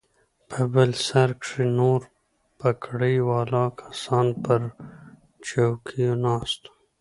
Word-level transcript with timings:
په 0.49 0.59
بل 0.73 0.89
سر 1.07 1.29
کښې 1.41 1.65
نور 1.79 2.01
پګړۍ 2.59 3.17
والا 3.29 3.65
کسان 3.79 4.27
پر 4.43 4.61
چوکيو 5.45 6.11
ناست 6.25 6.61
وو. 6.67 6.73